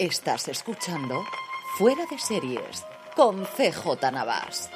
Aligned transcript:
Estás 0.00 0.48
escuchando 0.48 1.26
Fuera 1.76 2.06
de 2.10 2.18
Series 2.18 2.86
con 3.14 3.44
CJ 3.44 4.10
Navas. 4.10 4.70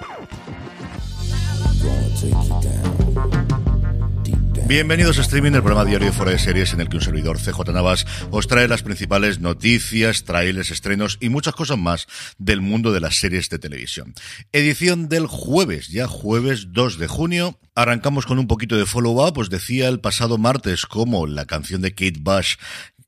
Bienvenidos 4.67 5.19
a 5.19 5.23
Streaming, 5.23 5.53
el 5.53 5.63
programa 5.63 5.87
diario 5.87 6.09
de 6.09 6.13
Fuera 6.13 6.33
de 6.33 6.39
Series 6.39 6.75
en 6.75 6.83
el 6.83 6.91
que 6.91 6.97
un 6.97 7.03
servidor 7.03 7.39
CJ 7.39 7.73
Navas 7.73 8.05
os 8.31 8.49
trae 8.49 8.69
las 8.69 8.83
principales 8.83 9.39
noticias, 9.41 10.25
trailers, 10.25 10.71
estrenos 10.71 11.17
y 11.23 11.31
muchas 11.31 11.55
cosas 11.55 11.79
más 11.79 12.07
del 12.37 12.61
mundo 12.61 12.93
de 12.93 13.01
las 13.01 13.17
series 13.17 13.49
de 13.49 13.59
televisión. 13.59 14.13
Edición 14.53 15.09
del 15.09 15.27
jueves, 15.27 15.89
ya 15.89 16.07
jueves 16.07 16.75
2 16.75 16.99
de 16.99 17.07
junio. 17.07 17.59
Arrancamos 17.75 18.27
con 18.27 18.39
un 18.39 18.47
poquito 18.47 18.77
de 18.77 18.87
follow-up, 18.87 19.39
os 19.39 19.51
decía 19.51 19.89
el 19.89 20.01
pasado 20.01 20.39
martes 20.39 20.87
como 20.87 21.27
la 21.27 21.47
canción 21.47 21.81
de 21.81 21.91
Kate 21.91 22.21
Bush 22.21 22.57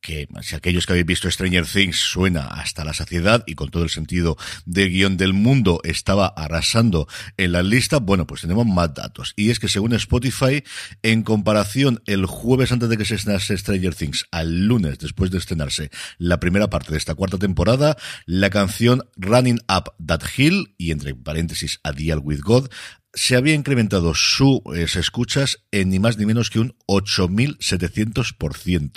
que 0.06 0.28
si 0.42 0.54
aquellos 0.54 0.86
que 0.86 0.92
habéis 0.92 1.06
visto 1.06 1.28
Stranger 1.28 1.66
Things 1.66 1.96
suena 1.96 2.46
hasta 2.46 2.84
la 2.84 2.94
saciedad 2.94 3.42
y 3.44 3.56
con 3.56 3.70
todo 3.70 3.82
el 3.82 3.90
sentido 3.90 4.36
de 4.64 4.88
guion 4.88 5.16
del 5.16 5.32
mundo 5.32 5.80
estaba 5.82 6.28
arrasando 6.28 7.08
en 7.36 7.50
la 7.50 7.64
lista, 7.64 7.98
bueno, 7.98 8.24
pues 8.24 8.42
tenemos 8.42 8.66
más 8.66 8.94
datos. 8.94 9.32
Y 9.34 9.50
es 9.50 9.58
que 9.58 9.66
según 9.66 9.94
Spotify, 9.94 10.62
en 11.02 11.24
comparación 11.24 12.02
el 12.06 12.26
jueves 12.26 12.70
antes 12.70 12.88
de 12.88 12.96
que 12.96 13.04
se 13.04 13.16
estrenase 13.16 13.58
Stranger 13.58 13.96
Things 13.96 14.26
al 14.30 14.68
lunes 14.68 15.00
después 15.00 15.32
de 15.32 15.38
estrenarse 15.38 15.90
la 16.18 16.38
primera 16.38 16.70
parte 16.70 16.92
de 16.92 16.98
esta 16.98 17.16
cuarta 17.16 17.38
temporada, 17.38 17.96
la 18.26 18.50
canción 18.50 19.08
Running 19.16 19.58
Up 19.68 19.92
That 20.06 20.22
Hill 20.36 20.76
y 20.78 20.92
entre 20.92 21.16
paréntesis 21.16 21.80
A 21.82 21.90
Deal 21.90 22.20
With 22.22 22.42
God 22.42 22.68
se 23.16 23.34
había 23.34 23.54
incrementado 23.54 24.14
sus 24.14 24.60
escuchas 24.94 25.64
en 25.72 25.88
ni 25.88 25.98
más 25.98 26.18
ni 26.18 26.26
menos 26.26 26.50
que 26.50 26.60
un 26.60 26.76
8.700%. 26.86 28.90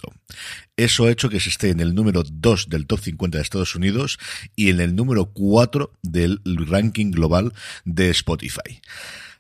Eso 0.76 1.06
ha 1.06 1.12
hecho 1.12 1.30
que 1.30 1.40
se 1.40 1.48
esté 1.48 1.70
en 1.70 1.80
el 1.80 1.96
número 1.96 2.24
2 2.30 2.68
del 2.68 2.86
top 2.86 3.00
50 3.00 3.38
de 3.38 3.42
Estados 3.42 3.76
Unidos 3.76 4.20
y 4.58 4.68
en 4.70 4.82
el 4.82 4.94
número 4.94 5.32
4 5.32 5.94
del 6.04 6.42
ranking 6.44 7.12
global 7.12 7.54
de 7.86 8.10
Spotify. 8.10 8.82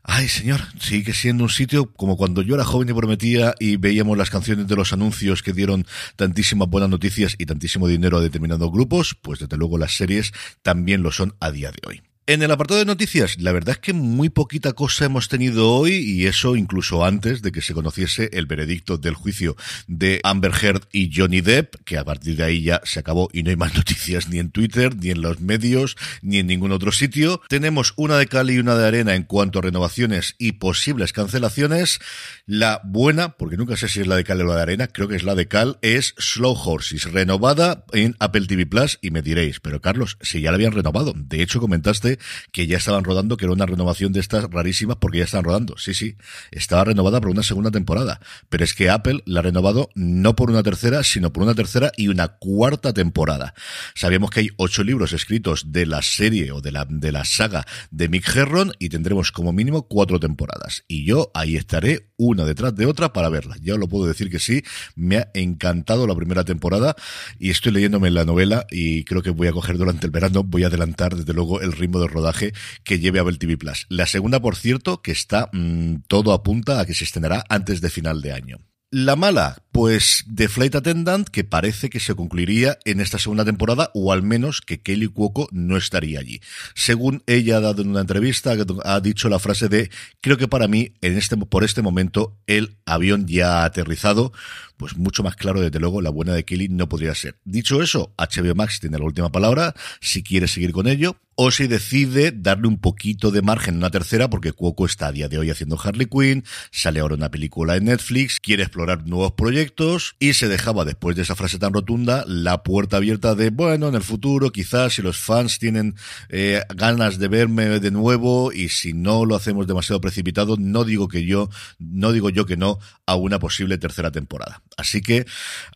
Ay, 0.01 0.29
señor, 0.29 0.61
sigue 0.79 1.13
siendo 1.13 1.43
un 1.43 1.49
sitio 1.49 1.91
como 1.93 2.15
cuando 2.15 2.41
yo 2.41 2.55
era 2.55 2.63
joven 2.63 2.87
y 2.87 2.93
prometía 2.93 3.55
y 3.59 3.75
veíamos 3.75 4.17
las 4.17 4.29
canciones 4.29 4.65
de 4.67 4.77
los 4.77 4.93
anuncios 4.93 5.43
que 5.43 5.51
dieron 5.51 5.85
tantísimas 6.15 6.69
buenas 6.69 6.89
noticias 6.89 7.35
y 7.37 7.45
tantísimo 7.45 7.85
dinero 7.85 8.17
a 8.17 8.21
determinados 8.21 8.71
grupos, 8.71 9.13
pues 9.21 9.39
desde 9.39 9.57
luego 9.57 9.77
las 9.77 9.97
series 9.97 10.31
también 10.61 11.03
lo 11.03 11.11
son 11.11 11.35
a 11.41 11.51
día 11.51 11.71
de 11.71 11.81
hoy. 11.85 12.01
En 12.29 12.43
el 12.43 12.51
apartado 12.51 12.77
de 12.77 12.85
noticias, 12.85 13.41
la 13.41 13.51
verdad 13.51 13.71
es 13.71 13.79
que 13.79 13.91
muy 13.91 14.29
poquita 14.29 14.73
cosa 14.73 15.05
hemos 15.05 15.29
tenido 15.29 15.73
hoy 15.73 15.95
y 15.95 16.27
eso 16.27 16.55
incluso 16.55 17.03
antes 17.03 17.41
de 17.41 17.51
que 17.51 17.63
se 17.63 17.73
conociese 17.73 18.29
el 18.33 18.45
veredicto 18.45 18.99
del 18.99 19.15
juicio 19.15 19.57
de 19.87 20.21
Amber 20.23 20.51
Heard 20.53 20.83
y 20.91 21.09
Johnny 21.11 21.41
Depp, 21.41 21.77
que 21.85 21.97
a 21.97 22.05
partir 22.05 22.35
de 22.35 22.43
ahí 22.43 22.61
ya 22.61 22.81
se 22.83 22.99
acabó 22.99 23.29
y 23.33 23.41
no 23.41 23.49
hay 23.49 23.55
más 23.55 23.73
noticias 23.75 24.29
ni 24.29 24.37
en 24.37 24.51
Twitter, 24.51 24.95
ni 24.95 25.09
en 25.09 25.23
los 25.23 25.39
medios, 25.39 25.97
ni 26.21 26.37
en 26.37 26.45
ningún 26.45 26.71
otro 26.71 26.91
sitio. 26.91 27.41
Tenemos 27.49 27.93
una 27.95 28.15
de 28.19 28.27
cal 28.27 28.51
y 28.51 28.59
una 28.59 28.75
de 28.75 28.85
arena 28.85 29.15
en 29.15 29.23
cuanto 29.23 29.57
a 29.57 29.63
renovaciones 29.63 30.35
y 30.37 30.51
posibles 30.51 31.13
cancelaciones. 31.13 31.99
La 32.45 32.79
buena, 32.83 33.37
porque 33.37 33.57
nunca 33.57 33.75
sé 33.75 33.87
si 33.87 34.01
es 34.01 34.07
la 34.07 34.17
de 34.17 34.23
cal 34.23 34.39
o 34.41 34.45
la 34.45 34.57
de 34.57 34.61
arena, 34.61 34.85
creo 34.85 35.07
que 35.07 35.15
es 35.15 35.23
la 35.23 35.33
de 35.33 35.47
cal, 35.47 35.79
es 35.81 36.13
Slow 36.19 36.53
Horses, 36.53 37.11
renovada 37.11 37.85
en 37.91 38.15
Apple 38.19 38.45
TV 38.45 38.67
Plus 38.67 38.99
y 39.01 39.09
me 39.09 39.23
diréis, 39.23 39.59
pero 39.59 39.81
Carlos, 39.81 40.19
si 40.21 40.41
ya 40.41 40.51
la 40.51 40.57
habían 40.57 40.73
renovado. 40.73 41.15
De 41.15 41.41
hecho, 41.41 41.59
comentaste 41.59 42.18
que 42.51 42.67
ya 42.67 42.77
estaban 42.77 43.03
rodando, 43.03 43.37
que 43.37 43.45
era 43.45 43.53
una 43.53 43.65
renovación 43.65 44.13
de 44.13 44.19
estas 44.19 44.45
rarísimas 44.49 44.97
porque 44.97 45.19
ya 45.19 45.23
están 45.25 45.43
rodando. 45.43 45.77
Sí, 45.77 45.93
sí, 45.93 46.15
estaba 46.51 46.85
renovada 46.85 47.21
por 47.21 47.29
una 47.29 47.43
segunda 47.43 47.71
temporada. 47.71 48.19
Pero 48.49 48.63
es 48.63 48.73
que 48.73 48.89
Apple 48.89 49.21
la 49.25 49.39
ha 49.39 49.43
renovado 49.43 49.89
no 49.95 50.35
por 50.35 50.49
una 50.49 50.63
tercera, 50.63 51.03
sino 51.03 51.31
por 51.33 51.43
una 51.43 51.55
tercera 51.55 51.91
y 51.97 52.07
una 52.07 52.27
cuarta 52.27 52.93
temporada. 52.93 53.53
Sabíamos 53.95 54.29
que 54.29 54.41
hay 54.41 54.49
ocho 54.57 54.83
libros 54.83 55.13
escritos 55.13 55.71
de 55.71 55.85
la 55.85 56.01
serie 56.01 56.51
o 56.51 56.61
de 56.61 56.71
la, 56.71 56.85
de 56.89 57.11
la 57.11 57.25
saga 57.25 57.65
de 57.91 58.09
Mick 58.09 58.35
Herron 58.35 58.73
y 58.79 58.89
tendremos 58.89 59.31
como 59.31 59.53
mínimo 59.53 59.87
cuatro 59.87 60.19
temporadas. 60.19 60.83
Y 60.87 61.05
yo 61.05 61.31
ahí 61.33 61.55
estaré 61.55 62.09
una 62.17 62.45
detrás 62.45 62.75
de 62.75 62.85
otra 62.85 63.13
para 63.13 63.29
verla. 63.29 63.55
Ya 63.61 63.73
os 63.73 63.79
lo 63.79 63.87
puedo 63.87 64.05
decir 64.05 64.29
que 64.29 64.39
sí, 64.39 64.63
me 64.95 65.17
ha 65.17 65.29
encantado 65.33 66.05
la 66.07 66.15
primera 66.15 66.43
temporada 66.43 66.95
y 67.39 67.49
estoy 67.49 67.71
leyéndome 67.71 68.11
la 68.11 68.25
novela 68.25 68.65
y 68.69 69.03
creo 69.05 69.21
que 69.21 69.29
voy 69.29 69.47
a 69.47 69.51
coger 69.51 69.77
durante 69.77 70.05
el 70.05 70.11
verano, 70.11 70.43
voy 70.43 70.63
a 70.63 70.67
adelantar 70.67 71.15
desde 71.15 71.33
luego 71.33 71.61
el 71.61 71.71
ritmo 71.71 71.98
de 72.01 72.07
rodaje 72.07 72.53
que 72.83 72.99
lleve 72.99 73.19
a 73.19 73.23
Bell 73.23 73.39
TV 73.39 73.57
Plus. 73.57 73.85
La 73.89 74.05
segunda, 74.05 74.39
por 74.39 74.55
cierto, 74.55 75.01
que 75.01 75.11
está 75.11 75.49
mmm, 75.53 75.97
todo 76.07 76.33
apunta 76.33 76.79
a 76.79 76.85
que 76.85 76.93
se 76.93 77.03
estrenará 77.03 77.43
antes 77.49 77.81
de 77.81 77.89
final 77.89 78.21
de 78.21 78.33
año. 78.33 78.57
La 78.91 79.15
mala, 79.15 79.61
pues 79.71 80.25
The 80.33 80.47
Flight 80.47 80.73
Attendant, 80.73 81.29
que 81.29 81.43
parece 81.43 81.91
que 81.91 81.99
se 81.99 82.15
concluiría 82.15 82.79
en 82.85 83.01
esta 83.01 83.19
segunda 83.19 83.45
temporada, 83.45 83.91
o 83.93 84.11
al 84.11 84.23
menos 84.23 84.61
que 84.61 84.81
Kelly 84.81 85.05
Cuoco 85.05 85.47
no 85.51 85.77
estaría 85.77 86.19
allí. 86.19 86.41
Según 86.73 87.21
ella 87.27 87.57
ha 87.57 87.61
dado 87.61 87.83
en 87.83 87.89
una 87.89 88.01
entrevista, 88.01 88.55
ha 88.85 88.99
dicho 88.99 89.29
la 89.29 89.37
frase 89.37 89.69
de, 89.69 89.91
creo 90.21 90.37
que 90.37 90.47
para 90.47 90.67
mí, 90.67 90.93
en 91.01 91.19
este, 91.19 91.37
por 91.37 91.63
este 91.63 91.83
momento, 91.83 92.35
el 92.47 92.77
avión 92.83 93.27
ya 93.27 93.61
ha 93.61 93.65
aterrizado, 93.65 94.33
pues 94.79 94.95
mucho 94.95 95.23
más 95.23 95.35
claro, 95.35 95.59
desde 95.59 95.77
luego, 95.77 96.01
la 96.01 96.09
buena 96.09 96.33
de 96.33 96.45
Kelly 96.45 96.69
no 96.69 96.87
podría 96.87 97.13
ser. 97.13 97.37
Dicho 97.43 97.83
eso, 97.83 98.13
HBO 98.17 98.55
Max 98.55 98.79
tiene 98.79 98.97
la 98.97 99.03
última 99.03 99.29
palabra, 99.29 99.75
si 99.99 100.23
quiere 100.23 100.47
seguir 100.47 100.71
con 100.71 100.87
ello, 100.87 101.17
o 101.35 101.51
si 101.51 101.67
decide 101.67 102.31
darle 102.31 102.67
un 102.67 102.79
poquito 102.79 103.31
de 103.31 103.41
margen 103.41 103.75
en 103.75 103.79
una 103.79 103.91
tercera, 103.91 104.29
porque 104.29 104.53
Cuoco 104.53 104.85
está 104.85 105.07
a 105.07 105.11
día 105.11 105.27
de 105.27 105.37
hoy 105.37 105.49
haciendo 105.49 105.79
Harley 105.81 106.05
Quinn, 106.05 106.45
sale 106.71 107.01
ahora 107.01 107.15
una 107.15 107.29
película 107.29 107.75
en 107.75 107.85
Netflix, 107.85 108.39
quiere 108.39 108.63
explorar 108.63 109.05
nuevos 109.05 109.33
proyectos, 109.33 110.15
y 110.19 110.33
se 110.33 110.47
dejaba, 110.47 110.85
después 110.85 111.17
de 111.17 111.23
esa 111.23 111.35
frase 111.35 111.59
tan 111.59 111.73
rotunda, 111.73 112.23
la 112.25 112.63
puerta 112.63 112.97
abierta 112.97 113.35
de, 113.35 113.49
bueno, 113.49 113.89
en 113.89 113.95
el 113.95 114.01
futuro, 114.01 114.51
quizás, 114.51 114.93
si 114.93 115.01
los 115.01 115.17
fans 115.17 115.59
tienen 115.59 115.95
eh, 116.29 116.61
ganas 116.73 117.19
de 117.19 117.27
verme 117.27 117.79
de 117.79 117.91
nuevo, 117.91 118.53
y 118.53 118.69
si 118.69 118.93
no 118.93 119.25
lo 119.25 119.35
hacemos 119.35 119.67
demasiado 119.67 119.99
precipitado, 119.99 120.55
no 120.57 120.85
digo 120.85 121.09
que 121.09 121.25
yo, 121.25 121.49
no 121.79 122.13
digo 122.13 122.29
yo 122.29 122.45
que 122.45 122.55
no, 122.55 122.79
a 123.05 123.15
una 123.15 123.39
posible 123.39 123.77
tercera 123.77 124.11
temporada. 124.11 124.61
Así 124.77 125.01
que, 125.01 125.25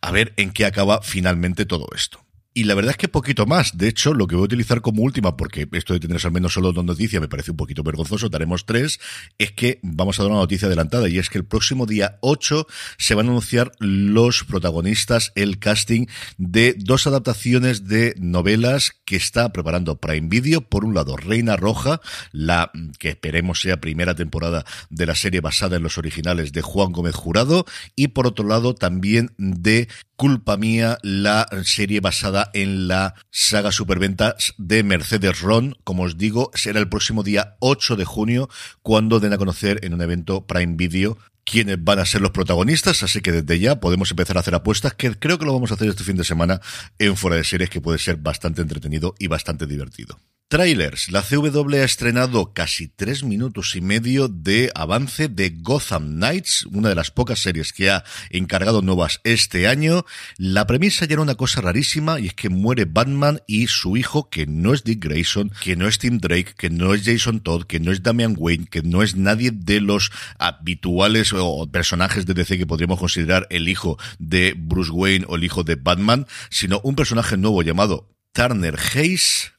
a 0.02 0.12
ver 0.12 0.34
en 0.38 0.52
qué 0.52 0.66
acaba 0.66 1.02
finalmente 1.02 1.66
todo 1.66 1.88
esto. 1.96 2.24
Y 2.56 2.66
la 2.66 2.76
verdad 2.76 2.92
es 2.92 2.98
que 2.98 3.08
poquito 3.08 3.48
más. 3.48 3.78
De 3.78 3.88
hecho, 3.88 4.14
lo 4.14 4.28
que 4.28 4.36
voy 4.36 4.44
a 4.44 4.46
utilizar 4.46 4.82
como 4.82 5.02
última, 5.02 5.36
porque 5.36 5.68
esto 5.72 5.94
de 5.94 6.00
tener 6.00 6.24
al 6.24 6.32
menos 6.32 6.54
solo 6.54 6.72
dos 6.72 6.86
noticias 6.86 7.20
me 7.20 7.28
parece 7.28 7.50
un 7.50 7.58
poquito 7.58 7.82
vergonzoso, 7.82 8.30
daremos 8.30 8.66
tres, 8.66 9.00
es 9.40 9.52
que 9.54 9.80
vamos 9.82 10.20
a 10.20 10.24
dar 10.24 10.32
una 10.32 10.42
noticia 10.42 10.68
adelantada 10.68 11.10
y 11.10 11.18
es 11.18 11.30
que 11.30 11.40
el 11.40 11.46
próximo 11.46 11.88
día 11.88 12.20
8 12.22 12.68
se 12.98 13.16
van 13.16 13.26
a 13.26 13.30
anunciar 13.30 13.72
los 13.80 14.44
protagonistas, 14.44 15.32
el 15.36 15.58
casting 15.58 16.06
de 16.38 16.76
dos 16.78 17.08
adaptaciones 17.08 17.88
de 17.88 18.14
novelas 18.20 18.92
que 19.06 19.16
está 19.16 19.52
preparando 19.52 20.00
Prime 20.00 20.28
Video. 20.30 20.62
Por 20.62 20.86
un 20.86 20.94
lado, 20.94 21.18
Reina 21.18 21.56
Roja, 21.56 22.02
la 22.32 22.72
que 23.00 23.10
esperemos 23.10 23.62
sea 23.62 23.82
primera 23.82 24.14
temporada 24.14 24.64
de 24.92 25.06
la 25.08 25.16
serie 25.16 25.42
basada 25.42 25.78
en 25.78 25.84
los 25.84 25.98
originales 25.98 26.52
de 26.52 26.62
Juan 26.62 26.92
Gómez 26.92 27.16
Jurado 27.16 27.66
y 27.96 28.10
por 28.10 28.28
otro 28.28 28.48
lado 28.48 28.76
también 28.76 29.34
de 29.38 29.88
Culpa 30.16 30.58
Mía, 30.58 31.00
la 31.02 31.48
serie 31.64 32.00
basada 32.00 32.43
en 32.54 32.88
la 32.88 33.16
saga 33.32 33.72
superventas 33.72 34.54
de 34.58 34.84
Mercedes 34.84 35.42
Ron. 35.42 35.78
Como 35.84 36.04
os 36.04 36.18
digo, 36.18 36.52
será 36.54 36.80
el 36.80 36.90
próximo 36.90 37.24
día 37.24 37.56
8 37.60 37.96
de 37.96 38.06
junio 38.06 38.50
cuando 38.82 39.20
den 39.20 39.34
a 39.34 39.38
conocer 39.38 39.80
en 39.84 39.94
un 39.94 40.02
evento 40.02 40.46
Prime 40.46 40.76
Video 40.76 41.18
quiénes 41.44 41.84
van 41.84 42.00
a 42.00 42.06
ser 42.06 42.22
los 42.22 42.32
protagonistas, 42.32 43.04
así 43.04 43.22
que 43.22 43.32
desde 43.32 43.60
ya 43.60 43.80
podemos 43.80 44.10
empezar 44.12 44.38
a 44.38 44.40
hacer 44.40 44.56
apuestas, 44.56 44.94
que 44.94 45.18
creo 45.18 45.38
que 45.38 45.46
lo 45.46 45.54
vamos 45.54 45.72
a 45.72 45.76
hacer 45.76 45.90
este 45.90 46.04
fin 46.04 46.16
de 46.16 46.24
semana 46.24 46.62
en 47.00 47.18
Fuera 47.18 47.38
de 47.38 47.44
Series, 47.44 47.70
que 47.70 47.82
puede 47.82 48.00
ser 48.00 48.18
bastante 48.18 48.62
entretenido 48.62 49.16
y 49.20 49.28
bastante 49.28 49.68
divertido. 49.68 50.20
Trailers. 50.54 51.12
La 51.12 51.24
CW 51.24 51.78
ha 51.78 51.84
estrenado 51.84 52.54
casi 52.54 52.88
tres 52.88 53.24
minutos 53.24 53.76
y 53.76 53.82
medio 53.82 54.28
de 54.28 54.70
avance 54.76 55.28
de 55.28 55.50
Gotham 55.50 56.18
Knights, 56.18 56.68
una 56.68 56.90
de 56.90 56.96
las 56.96 57.10
pocas 57.10 57.40
series 57.40 57.74
que 57.74 57.90
ha 57.90 58.04
encargado 58.30 58.84
nuevas 58.84 59.20
este 59.24 59.68
año. 59.68 60.06
La 60.38 60.68
premisa 60.68 61.06
ya 61.06 61.14
era 61.14 61.24
una 61.24 61.34
cosa 61.34 61.62
rarísima 61.62 62.20
y 62.20 62.28
es 62.28 62.36
que 62.36 62.50
muere 62.50 62.86
Batman 62.86 63.42
y 63.48 63.66
su 63.66 63.98
hijo, 63.98 64.30
que 64.30 64.46
no 64.46 64.76
es 64.76 64.84
Dick 64.84 65.04
Grayson, 65.04 65.52
que 65.60 65.76
no 65.76 65.88
es 65.88 65.98
Tim 65.98 66.20
Drake, 66.20 66.54
que 66.56 66.70
no 66.70 66.94
es 66.94 67.04
Jason 67.04 67.40
Todd, 67.40 67.64
que 67.64 67.80
no 67.80 67.92
es 67.92 68.04
Damian 68.04 68.36
Wayne, 68.38 68.68
que 68.70 68.84
no 68.84 69.02
es 69.02 69.16
nadie 69.16 69.50
de 69.50 69.82
los 69.82 70.12
habituales 70.38 71.34
o 71.34 71.68
personajes 71.72 72.28
de 72.28 72.36
DC 72.36 72.60
que 72.60 72.68
podríamos 72.68 73.00
considerar 73.00 73.48
el 73.50 73.68
hijo 73.70 73.98
de 74.20 74.54
Bruce 74.56 74.92
Wayne 74.92 75.26
o 75.28 75.36
el 75.36 75.46
hijo 75.46 75.64
de 75.64 75.78
Batman, 75.78 76.28
sino 76.52 76.80
un 76.84 76.96
personaje 76.96 77.38
nuevo 77.38 77.64
llamado 77.64 78.08
Turner 78.34 78.78
Hayes 78.94 79.53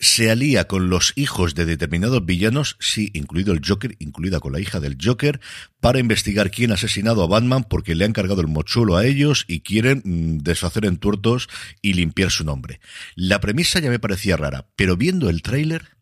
se 0.00 0.30
alía 0.30 0.66
con 0.66 0.88
los 0.88 1.12
hijos 1.14 1.54
de 1.54 1.66
determinados 1.66 2.24
villanos, 2.24 2.76
sí, 2.80 3.10
incluido 3.12 3.52
el 3.52 3.60
Joker, 3.64 3.96
incluida 3.98 4.40
con 4.40 4.52
la 4.52 4.60
hija 4.60 4.80
del 4.80 4.96
Joker, 5.00 5.40
para 5.78 5.98
investigar 5.98 6.50
quién 6.50 6.70
ha 6.70 6.74
asesinado 6.74 7.22
a 7.22 7.26
Batman 7.26 7.64
porque 7.64 7.94
le 7.94 8.06
han 8.06 8.14
cargado 8.14 8.40
el 8.40 8.48
mochuelo 8.48 8.96
a 8.96 9.04
ellos 9.04 9.44
y 9.46 9.60
quieren 9.60 10.00
mm, 10.04 10.38
deshacer 10.38 10.86
en 10.86 10.96
tuertos 10.96 11.50
y 11.82 11.92
limpiar 11.92 12.30
su 12.30 12.44
nombre. 12.44 12.80
La 13.14 13.40
premisa 13.40 13.78
ya 13.78 13.90
me 13.90 13.98
parecía 13.98 14.38
rara, 14.38 14.66
pero 14.74 14.96
viendo 14.96 15.28
el 15.28 15.42
tráiler, 15.42 15.98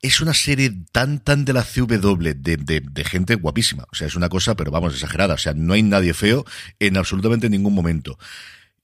es 0.00 0.20
una 0.20 0.34
serie 0.34 0.72
tan, 0.90 1.20
tan 1.20 1.44
de 1.44 1.52
la 1.52 1.62
CW, 1.62 2.34
de, 2.34 2.56
de, 2.56 2.80
de, 2.80 3.04
gente 3.04 3.36
guapísima. 3.36 3.86
O 3.92 3.94
sea, 3.94 4.08
es 4.08 4.16
una 4.16 4.28
cosa, 4.28 4.56
pero 4.56 4.72
vamos, 4.72 4.94
exagerada. 4.94 5.34
O 5.34 5.38
sea, 5.38 5.54
no 5.54 5.74
hay 5.74 5.84
nadie 5.84 6.12
feo 6.12 6.44
en 6.80 6.96
absolutamente 6.96 7.48
ningún 7.48 7.72
momento 7.72 8.18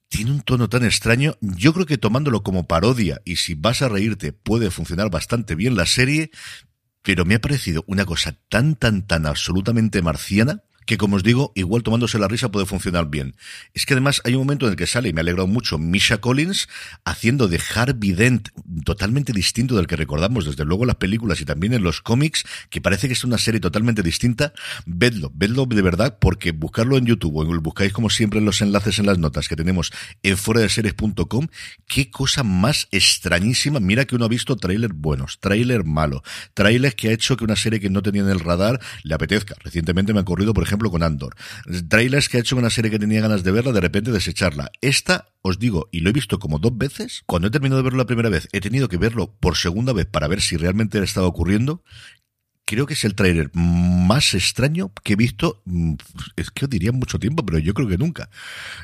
tiene 0.09 0.31
un 0.31 0.41
tono 0.41 0.69
tan 0.69 0.85
extraño. 0.85 1.37
Yo 1.41 1.73
creo 1.73 1.87
que 1.87 1.99
tomándolo 1.99 2.43
como 2.43 2.67
parodia 2.67 3.21
y 3.25 3.37
si 3.37 3.55
vas 3.55 3.83
a 3.83 3.89
reírte 3.89 4.33
puede 4.33 4.71
funcionar 4.71 5.11
bastante 5.11 5.55
bien 5.55 5.77
la 5.77 5.87
serie, 5.87 6.31
pero 7.03 7.25
me 7.25 7.35
ha 7.35 7.41
parecido 7.41 7.85
una 7.87 8.05
cosa 8.05 8.37
tan, 8.49 8.75
tan, 8.75 9.07
tan 9.07 9.27
absolutamente 9.27 10.03
marciana 10.03 10.63
que 10.89 10.97
como 10.97 11.17
os 11.17 11.23
digo, 11.23 11.53
igual 11.55 11.83
tomándose 11.83 12.19
la 12.19 12.29
risa 12.29 12.51
puede 12.51 12.65
funcionar 12.65 13.11
bien. 13.11 13.37
Es 13.75 13.85
que 13.85 13.93
además 13.93 14.23
hay 14.25 14.33
un 14.33 14.39
momento 14.39 14.65
en 14.65 14.71
el 14.71 14.77
que 14.79 14.87
sale, 14.87 15.11
y 15.11 15.13
me 15.13 15.21
ha 15.21 15.23
alegrado 15.23 15.47
mucho, 15.47 15.77
Misha 15.77 16.17
Collins 16.17 16.67
haciendo 17.05 17.47
de 17.47 17.61
Harvey 17.75 18.13
Dent 18.13 18.49
totalmente 18.87 19.35
distinto 19.35 19.77
del 19.77 19.87
que 19.87 19.97
recordamos 19.97 20.47
desde 20.47 20.65
luego 20.65 20.85
en 20.85 20.87
las 20.87 20.97
películas 20.97 21.43
y 21.43 21.45
también 21.45 21.75
en 21.75 21.83
los 21.83 22.01
cómics, 22.01 22.47
que 22.71 22.81
parece 22.81 23.07
que 23.07 23.13
es 23.13 23.23
una 23.23 23.37
serie 23.37 23.61
totalmente 23.61 24.03
distinta. 24.03 24.55
Vedlo, 24.87 25.31
vedlo 25.35 25.67
de 25.67 25.83
verdad, 25.83 26.17
porque 26.19 26.53
buscarlo 26.53 26.97
en 26.97 27.05
YouTube 27.05 27.37
o 27.37 27.61
buscáis 27.61 27.93
como 27.93 28.09
siempre 28.09 28.39
en 28.39 28.47
los 28.47 28.63
enlaces 28.63 28.99
en 28.99 29.05
las 29.05 29.19
notas 29.19 29.47
que 29.47 29.57
tenemos 29.57 29.93
en 30.23 30.39
fuera 30.39 30.63
de 30.63 30.69
qué 31.87 32.11
cosa 32.11 32.43
más 32.45 32.89
extrañísima. 32.93 33.79
Mira 33.79 34.07
que 34.07 34.17
uno 34.17 34.25
ha 34.25 34.29
visto 34.29 34.57
tráiler 34.57 34.95
buenos, 34.95 35.39
tráiler 35.39 35.85
malo, 35.85 36.23
tráiler 36.55 36.95
que 36.95 37.11
ha 37.11 37.13
hecho 37.13 37.37
que 37.37 37.45
una 37.45 37.57
serie 37.57 37.79
que 37.79 37.91
no 37.91 38.01
tenía 38.01 38.23
en 38.23 38.31
el 38.31 38.41
radar 38.41 38.81
le 39.03 39.15
apetezca. 39.15 39.55
Recientemente 39.63 40.15
me 40.15 40.21
ha 40.21 40.25
corrido, 40.25 40.55
por 40.55 40.65
ejemplo, 40.65 40.78
con 40.79 41.03
Andor. 41.03 41.35
Trailers 41.89 42.29
que 42.29 42.39
ha 42.39 42.41
hecho 42.41 42.57
una 42.57 42.71
serie 42.71 42.91
que 42.91 42.99
tenía 42.99 43.21
ganas 43.21 43.43
de 43.43 43.51
verla, 43.51 43.73
de 43.73 43.81
repente 43.81 44.13
desecharla. 44.13 44.71
Esta, 44.81 45.29
os 45.43 45.59
digo, 45.59 45.89
y 45.91 46.01
lo 46.01 46.11
he 46.11 46.13
visto 46.13 46.39
como 46.39 46.59
dos 46.59 46.77
veces, 46.77 47.23
cuando 47.27 47.49
he 47.49 47.51
terminado 47.51 47.79
de 47.79 47.85
verlo 47.85 47.99
la 47.99 48.07
primera 48.07 48.29
vez, 48.29 48.49
he 48.53 48.61
tenido 48.61 48.89
que 48.89 48.97
verlo 48.97 49.35
por 49.41 49.57
segunda 49.57 49.93
vez 49.93 50.07
para 50.07 50.29
ver 50.29 50.41
si 50.41 50.57
realmente 50.57 50.99
le 50.99 51.05
estaba 51.05 51.27
ocurriendo 51.27 51.83
creo 52.69 52.85
que 52.85 52.93
es 52.93 53.05
el 53.05 53.15
tráiler 53.15 53.51
más 53.55 54.35
extraño 54.35 54.93
que 55.03 55.15
he 55.15 55.17
visto, 55.17 55.63
mm, 55.65 55.95
es 56.37 56.51
que 56.51 56.67
os 56.67 56.71
diría 56.71 56.93
mucho 56.93 57.19
tiempo, 57.19 57.45
pero 57.45 57.59
yo 57.59 57.73
creo 57.73 57.89
que 57.89 57.97
nunca. 57.97 58.29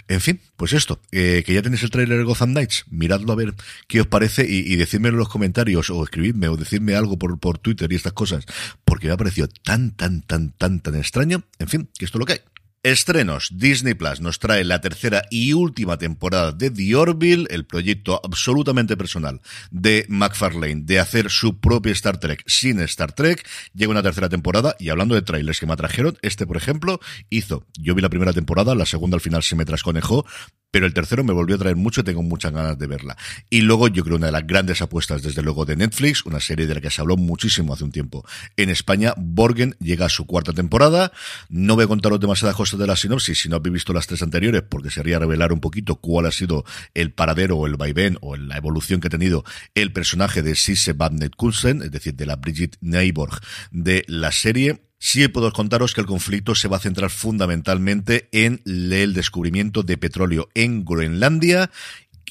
En 0.09 0.23
fin, 0.23 0.41
pues 0.57 0.73
esto, 0.73 1.03
eh, 1.13 1.43
que 1.45 1.53
ya 1.53 1.61
tenéis 1.61 1.83
el 1.83 1.91
tráiler 1.91 2.17
de 2.17 2.25
Gotham 2.25 2.53
Knights, 2.53 2.87
miradlo 2.91 3.31
a 3.35 3.37
ver 3.37 3.55
qué 3.87 4.01
os 4.01 4.07
parece 4.07 4.47
y, 4.49 4.75
y 4.75 4.81
en 4.81 5.17
los 5.19 5.29
comentarios 5.29 5.91
o 5.91 6.03
escribidme 6.03 6.49
o 6.49 6.57
decidme 6.57 6.95
algo 6.95 7.19
por, 7.19 7.39
por 7.39 7.59
Twitter 7.59 7.93
y 7.93 7.97
estas 7.97 8.15
cosas, 8.15 8.47
porque 8.87 9.09
me 9.09 9.13
ha 9.13 9.19
parecido 9.19 9.49
tan, 9.49 9.91
tan, 9.91 10.23
tan, 10.23 10.53
tan, 10.53 10.81
tan 10.81 10.95
extraño. 10.95 11.45
En 11.59 11.69
fin, 11.69 11.91
que 11.99 12.07
esto 12.07 12.17
es 12.17 12.21
lo 12.21 12.25
que 12.27 12.33
hay. 12.33 12.41
Estrenos. 12.85 13.49
Disney 13.51 13.95
Plus 13.95 14.21
nos 14.21 14.39
trae 14.39 14.63
la 14.63 14.83
tercera 14.83 15.23
y 15.31 15.55
última 15.55 15.97
temporada 15.97 16.53
de 16.53 16.71
The 16.71 16.95
Orville, 16.97 17.47
el 17.49 17.65
proyecto 17.65 18.21
absolutamente 18.23 18.95
personal 18.95 19.41
de 19.71 20.05
McFarlane 20.11 20.83
de 20.85 20.99
hacer 21.01 21.31
su 21.31 21.61
propia 21.61 21.93
Star 21.93 22.19
Trek 22.19 22.43
sin 22.47 22.81
Star 22.81 23.13
Trek. 23.13 23.49
Llega 23.73 23.91
una 23.91 24.03
tercera 24.03 24.29
temporada 24.29 24.77
y 24.79 24.91
hablando 24.91 25.15
de 25.15 25.23
trailers 25.23 25.61
que 25.61 25.67
me 25.67 25.73
atrajeron, 25.73 26.19
este 26.21 26.47
por 26.47 26.59
ejemplo 26.59 27.01
hizo, 27.31 27.67
yo 27.79 27.95
vi 27.95 28.03
la 28.03 28.11
primera 28.11 28.35
temporada, 28.35 28.75
la 28.75 28.85
segunda 28.85 29.15
al 29.15 29.23
final 29.23 29.43
se 29.43 29.57
me 29.57 29.65
trasconejó, 29.65 30.27
pero 30.75 30.87
el 30.87 30.93
tercero 30.93 31.23
me 31.23 31.33
volvió 31.33 31.55
a 31.55 31.59
traer 31.61 31.77
mucho 31.77 32.01
y 32.01 32.05
tengo 32.05 32.21
muchas 32.25 32.53
ganas 32.53 32.77
de 32.77 32.89
verla. 32.89 33.17
Y 33.49 33.61
luego 33.61 33.87
yo 33.87 34.03
creo 34.03 34.17
una 34.17 34.27
de 34.27 34.33
las 34.33 34.45
grandes 34.45 34.83
apuestas 34.83 35.23
desde 35.23 35.41
luego 35.41 35.65
de 35.65 35.77
Netflix, 35.77 36.27
una 36.27 36.41
serie 36.41 36.67
de 36.67 36.75
la 36.75 36.81
que 36.81 36.91
se 36.91 37.01
habló 37.01 37.17
muchísimo 37.17 37.73
hace 37.73 37.85
un 37.85 37.93
tiempo 37.93 38.27
en 38.57 38.71
España, 38.71 39.15
Borgen 39.17 39.77
llega 39.79 40.07
a 40.07 40.09
su 40.09 40.27
cuarta 40.27 40.53
temporada. 40.53 41.13
No 41.49 41.77
voy 41.77 41.85
a 41.85 41.87
contaros 41.87 42.19
demasiadas 42.19 42.57
cosas 42.57 42.74
de 42.79 42.87
la 42.87 42.97
sinopsis 42.97 43.41
si 43.41 43.49
no 43.49 43.57
habéis 43.57 43.75
visto 43.75 43.93
las 43.93 44.07
tres 44.07 44.23
anteriores 44.23 44.63
porque 44.63 44.91
sería 44.91 45.19
revelar 45.19 45.53
un 45.53 45.61
poquito 45.61 45.97
cuál 45.97 46.27
ha 46.27 46.31
sido 46.31 46.65
el 46.95 47.13
paradero 47.13 47.57
o 47.57 47.67
el 47.67 47.77
vaivén 47.77 48.19
o 48.21 48.37
la 48.37 48.57
evolución 48.57 49.01
que 49.01 49.09
ha 49.09 49.11
tenido 49.11 49.45
el 49.75 49.93
personaje 49.93 50.43
de 50.43 50.55
Sisse 50.55 50.97
Van 50.97 51.19
Kunsen, 51.37 51.83
es 51.83 51.91
decir, 51.91 52.15
de 52.15 52.27
la 52.27 52.37
Brigitte 52.37 52.77
Neiborg 52.81 53.41
de 53.71 54.05
la 54.09 54.33
serie 54.33 54.83
Sí 54.99 55.29
puedo 55.29 55.53
contaros 55.53 55.93
que 55.93 56.01
el 56.01 56.07
conflicto 56.07 56.55
se 56.55 56.67
va 56.67 56.79
a 56.79 56.81
centrar 56.81 57.11
fundamentalmente 57.11 58.31
en 58.33 58.63
el 58.65 59.13
descubrimiento 59.13 59.83
de 59.83 59.99
petróleo 59.99 60.49
en 60.55 60.83
Groenlandia 60.83 61.71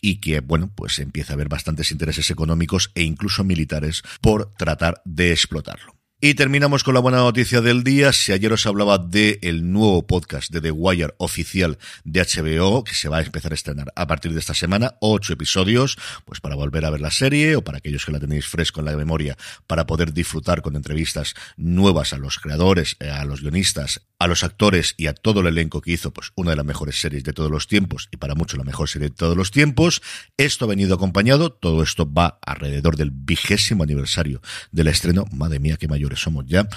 y 0.02 0.16
que, 0.16 0.40
bueno, 0.40 0.72
pues 0.74 0.98
empieza 0.98 1.34
a 1.34 1.36
haber 1.36 1.50
bastantes 1.50 1.92
intereses 1.92 2.32
económicos 2.32 2.92
e 2.96 3.04
incluso 3.04 3.44
militares 3.44 4.02
por 4.22 4.54
tratar 4.56 5.04
de 5.06 5.32
explotarlo. 5.32 6.03
Y 6.26 6.36
terminamos 6.36 6.86
con 6.86 6.94
la 6.94 7.02
buena 7.02 7.18
noticia 7.18 7.60
del 7.60 7.84
día. 7.84 8.14
Si 8.14 8.32
ayer 8.32 8.54
os 8.54 8.66
hablaba 8.66 8.98
del 8.98 9.40
el 9.42 9.74
nuevo 9.74 10.08
podcast 10.08 10.50
de 10.54 10.62
The 10.62 10.72
Wire 10.72 11.14
oficial 11.18 11.78
de 12.06 12.22
HBO, 12.22 12.86
que 12.86 12.96
se 12.96 13.10
va 13.10 13.18
a 13.18 13.24
empezar 13.24 13.52
a 13.52 13.56
estrenar 13.56 13.92
a 13.94 14.08
partir 14.08 14.32
de 14.32 14.40
esta 14.40 14.54
semana, 14.54 14.96
ocho 15.02 15.34
episodios, 15.34 15.98
pues 16.24 16.40
para 16.40 16.56
volver 16.56 16.86
a 16.86 16.92
ver 16.92 17.02
la 17.02 17.12
serie 17.12 17.58
o 17.58 17.66
para 17.66 17.80
aquellos 17.80 18.06
que 18.06 18.14
la 18.14 18.22
tenéis 18.22 18.48
fresco 18.48 18.80
en 18.80 18.86
la 18.86 18.96
memoria, 18.96 19.36
para 19.68 19.86
poder 19.86 20.14
disfrutar 20.14 20.62
con 20.62 20.78
entrevistas 20.78 21.34
nuevas 21.58 22.14
a 22.14 22.18
los 22.18 22.40
creadores, 22.40 22.96
eh, 23.02 23.10
a 23.10 23.26
los 23.26 23.42
guionistas, 23.42 24.00
a 24.18 24.28
los 24.28 24.46
actores 24.46 24.96
y 24.96 25.08
a 25.08 25.14
todo 25.14 25.42
el 25.42 25.48
elenco 25.48 25.82
que 25.82 25.92
hizo, 25.92 26.14
pues 26.14 26.32
una 26.36 26.52
de 26.52 26.56
las 26.56 26.66
mejores 26.66 27.02
series 27.02 27.26
de 27.26 27.34
todos 27.34 27.52
los 27.52 27.68
tiempos 27.68 28.08
y 28.10 28.16
para 28.16 28.36
mucho 28.36 28.56
la 28.56 28.64
mejor 28.64 28.88
serie 28.88 29.10
de 29.10 29.16
todos 29.16 29.36
los 29.36 29.52
tiempos. 29.52 30.02
Esto 30.38 30.64
ha 30.64 30.70
venido 30.70 30.96
acompañado, 30.96 31.52
todo 31.52 31.84
esto 31.84 32.10
va 32.10 32.40
alrededor 32.42 32.96
del 32.96 33.12
vigésimo 33.12 33.84
aniversario 33.84 34.42
del 34.72 34.88
estreno. 34.88 35.26
Madre 35.34 35.60
mía, 35.60 35.76
qué 35.76 35.90
somos 36.16 36.46
ya. 36.48 36.68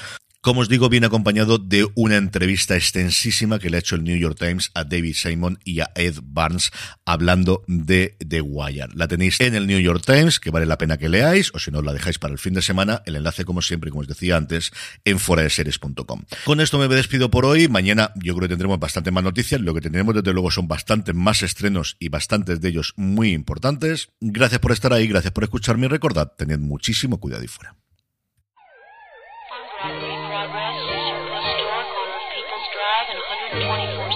Como 0.47 0.61
os 0.61 0.69
digo, 0.69 0.89
viene 0.89 1.09
acompañado 1.09 1.59
de 1.59 1.89
una 1.97 2.15
entrevista 2.15 2.77
extensísima 2.77 3.59
que 3.59 3.69
le 3.69 3.79
ha 3.79 3.81
hecho 3.81 3.97
el 3.97 4.05
New 4.05 4.17
York 4.17 4.39
Times 4.39 4.71
a 4.75 4.85
David 4.85 5.15
Simon 5.15 5.59
y 5.65 5.81
a 5.81 5.91
Ed 5.97 6.21
Barnes 6.23 6.71
hablando 7.05 7.65
de 7.67 8.17
The 8.25 8.43
Wire. 8.43 8.91
La 8.95 9.09
tenéis 9.09 9.41
en 9.41 9.57
el 9.57 9.67
New 9.67 9.81
York 9.81 10.05
Times, 10.07 10.39
que 10.39 10.53
vale 10.53 10.65
la 10.65 10.79
pena 10.79 10.99
que 10.99 11.09
leáis, 11.09 11.51
o 11.53 11.59
si 11.59 11.73
no, 11.73 11.83
la 11.83 11.93
dejáis 11.93 12.21
para 12.21 12.33
el 12.33 12.39
fin 12.39 12.55
de 12.55 12.63
semana. 12.63 13.03
El 13.07 13.17
enlace, 13.17 13.45
como 13.45 13.61
siempre, 13.61 13.91
como 13.91 14.03
os 14.03 14.07
decía 14.07 14.37
antes, 14.37 14.71
en 15.05 15.19
foradeseries.com. 15.19 16.23
Con 16.45 16.61
esto 16.61 16.79
me 16.79 16.87
despido 16.87 17.29
por 17.29 17.45
hoy. 17.45 17.67
Mañana 17.67 18.13
yo 18.15 18.37
creo 18.37 18.43
que 18.43 18.51
tendremos 18.51 18.79
bastante 18.79 19.11
más 19.11 19.25
noticias. 19.25 19.61
Lo 19.61 19.75
que 19.75 19.81
tendremos, 19.81 20.15
desde 20.15 20.33
luego, 20.33 20.53
son 20.53 20.69
bastantes 20.69 21.13
más 21.13 21.43
estrenos 21.43 21.97
y 21.99 22.09
bastantes 22.09 22.61
de 22.61 22.69
ellos 22.69 22.93
muy 22.95 23.33
importantes. 23.33 24.11
Gracias 24.21 24.61
por 24.61 24.71
estar 24.71 24.93
ahí, 24.93 25.09
gracias 25.09 25.33
por 25.33 25.43
escucharme 25.43 25.87
y 25.87 25.89
recordad, 25.89 26.35
tened 26.39 26.61
muchísimo 26.61 27.19
cuidado 27.19 27.43
y 27.43 27.49
fuera. 27.49 27.75
124 33.29 34.16